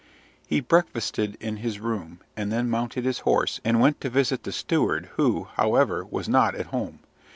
He 0.47 0.61
breakfasted 0.61 1.37
in 1.39 1.57
his 1.57 1.79
room, 1.79 2.21
and 2.35 2.51
then 2.51 2.71
mounted 2.71 3.05
his 3.05 3.19
horse, 3.19 3.61
and 3.63 3.79
went 3.79 4.01
to 4.01 4.09
visit 4.09 4.41
the 4.41 4.51
steward, 4.51 5.11
who, 5.13 5.49
however, 5.57 6.03
was 6.09 6.27
not 6.27 6.55
at 6.55 6.65
home. 6.73 7.01